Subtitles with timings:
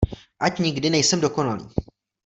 [0.41, 1.65] Ať nikdy nejsem dokonalý!